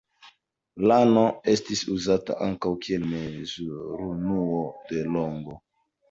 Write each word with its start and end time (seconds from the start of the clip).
Lano 0.91 1.25
estis 1.51 1.83
uzata 1.95 2.37
ankaŭ 2.45 2.71
kiel 2.85 3.05
mezurunuo 3.11 4.63
de 4.93 5.03
longo. 5.17 5.55